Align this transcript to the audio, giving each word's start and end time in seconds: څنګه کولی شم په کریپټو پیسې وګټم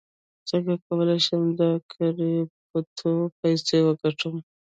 څنګه 0.49 0.73
کولی 0.85 1.17
شم 1.25 1.43
په 1.57 1.67
کریپټو 1.91 3.11
پیسې 3.39 3.77
وګټم 3.87 4.35